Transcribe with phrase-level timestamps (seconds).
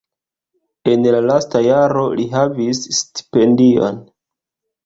[0.93, 4.05] En la lasta jaro li havis stipendion.